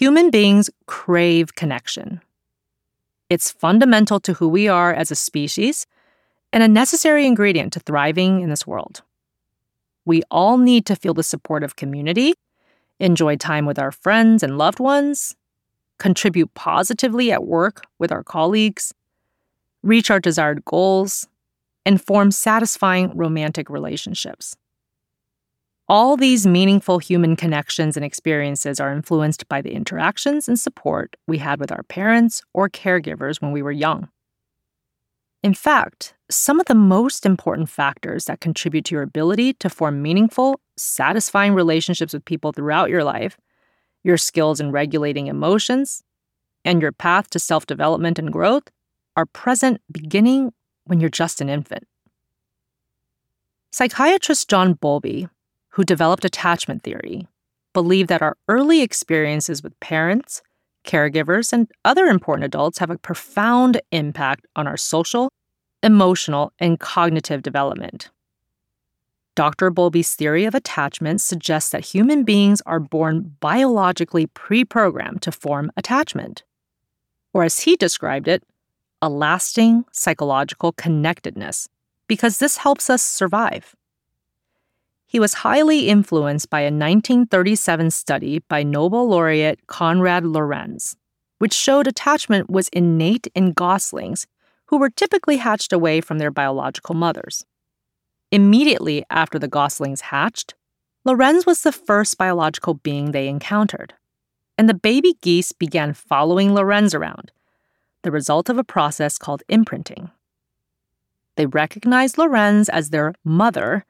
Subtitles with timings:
[0.00, 2.22] Human beings crave connection.
[3.28, 5.86] It's fundamental to who we are as a species
[6.54, 9.02] and a necessary ingredient to thriving in this world.
[10.06, 12.32] We all need to feel the support of community,
[12.98, 15.36] enjoy time with our friends and loved ones,
[15.98, 18.94] contribute positively at work with our colleagues,
[19.82, 21.28] reach our desired goals,
[21.84, 24.56] and form satisfying romantic relationships.
[25.90, 31.38] All these meaningful human connections and experiences are influenced by the interactions and support we
[31.38, 34.08] had with our parents or caregivers when we were young.
[35.42, 40.00] In fact, some of the most important factors that contribute to your ability to form
[40.00, 43.36] meaningful, satisfying relationships with people throughout your life,
[44.04, 46.04] your skills in regulating emotions,
[46.64, 48.70] and your path to self development and growth
[49.16, 50.52] are present beginning
[50.84, 51.88] when you're just an infant.
[53.72, 55.28] Psychiatrist John Bowlby,
[55.80, 57.26] who developed attachment theory,
[57.72, 60.42] believe that our early experiences with parents,
[60.84, 65.32] caregivers, and other important adults have a profound impact on our social,
[65.82, 68.10] emotional, and cognitive development.
[69.34, 69.70] Dr.
[69.70, 75.72] Bowlby's theory of attachment suggests that human beings are born biologically pre programmed to form
[75.78, 76.42] attachment.
[77.32, 78.42] Or, as he described it,
[79.00, 81.70] a lasting psychological connectedness,
[82.06, 83.74] because this helps us survive.
[85.10, 90.96] He was highly influenced by a 1937 study by Nobel laureate Konrad Lorenz,
[91.38, 94.28] which showed attachment was innate in goslings
[94.66, 97.44] who were typically hatched away from their biological mothers.
[98.30, 100.54] Immediately after the goslings hatched,
[101.04, 103.94] Lorenz was the first biological being they encountered,
[104.56, 107.32] and the baby geese began following Lorenz around,
[108.02, 110.12] the result of a process called imprinting.
[111.34, 113.84] They recognized Lorenz as their mother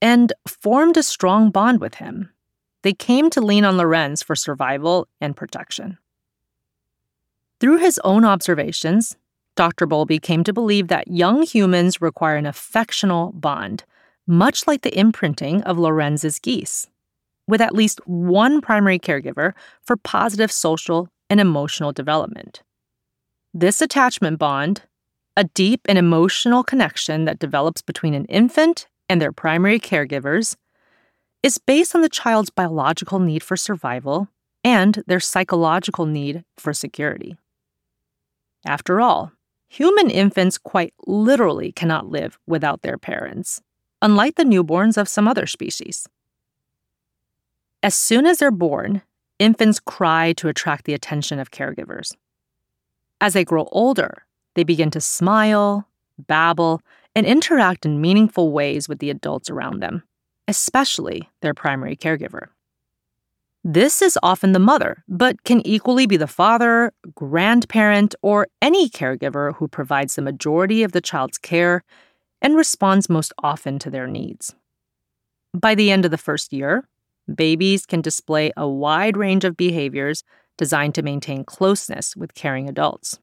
[0.00, 2.30] and formed a strong bond with him.
[2.82, 5.98] They came to lean on Lorenz for survival and protection.
[7.60, 9.16] Through his own observations,
[9.56, 9.86] Dr.
[9.86, 13.82] Bowlby came to believe that young humans require an affectional bond,
[14.26, 16.86] much like the imprinting of Lorenz's geese,
[17.48, 22.62] with at least one primary caregiver for positive social and emotional development.
[23.52, 24.82] This attachment bond,
[25.36, 30.56] a deep and emotional connection that develops between an infant and their primary caregivers,
[31.42, 34.28] is based on the child's biological need for survival
[34.64, 37.36] and their psychological need for security.
[38.66, 39.32] After all,
[39.68, 43.62] human infants quite literally cannot live without their parents,
[44.02, 46.08] unlike the newborns of some other species.
[47.82, 49.02] As soon as they're born,
[49.38, 52.14] infants cry to attract the attention of caregivers.
[53.20, 54.24] As they grow older,
[54.54, 55.86] they begin to smile,
[56.18, 56.82] babble,
[57.18, 60.04] and interact in meaningful ways with the adults around them,
[60.46, 62.46] especially their primary caregiver.
[63.64, 69.56] This is often the mother, but can equally be the father, grandparent, or any caregiver
[69.56, 71.82] who provides the majority of the child's care
[72.40, 74.54] and responds most often to their needs.
[75.52, 76.88] By the end of the first year,
[77.34, 80.22] babies can display a wide range of behaviors
[80.56, 83.18] designed to maintain closeness with caring adults.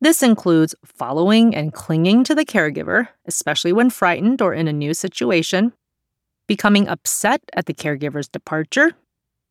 [0.00, 4.94] This includes following and clinging to the caregiver, especially when frightened or in a new
[4.94, 5.72] situation,
[6.46, 8.92] becoming upset at the caregiver's departure,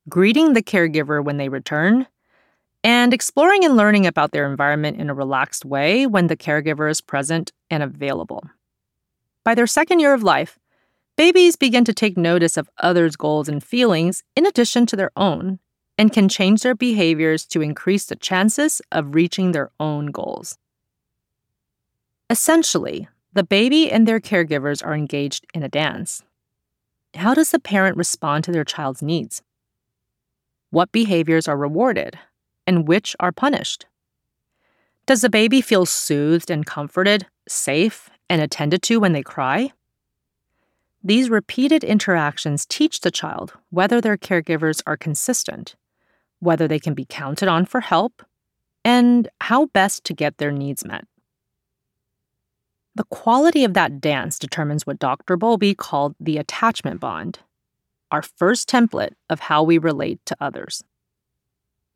[0.08, 2.08] greeting the caregiver when they return,
[2.82, 7.02] and exploring and learning about their environment in a relaxed way when the caregiver is
[7.02, 8.44] present and available.
[9.44, 10.58] By their second year of life,
[11.18, 15.60] babies begin to take notice of others' goals and feelings in addition to their own
[15.98, 20.58] and can change their behaviors to increase the chances of reaching their own goals.
[22.30, 26.24] Essentially, the baby and their caregivers are engaged in a dance.
[27.16, 29.42] How does the parent respond to their child's needs?
[30.70, 32.20] What behaviors are rewarded
[32.68, 33.86] and which are punished?
[35.06, 39.72] Does the baby feel soothed and comforted, safe, and attended to when they cry?
[41.02, 45.76] These repeated interactions teach the child whether their caregivers are consistent
[46.40, 48.24] whether they can be counted on for help,
[48.86, 51.06] and how best to get their needs met.
[52.96, 55.38] The quality of that dance determines what Dr.
[55.38, 57.40] Bowlby called the attachment bond,
[58.10, 60.84] our first template of how we relate to others.